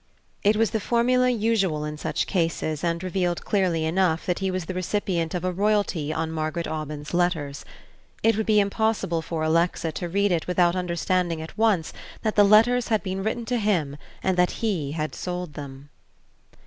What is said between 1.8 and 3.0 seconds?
in such cases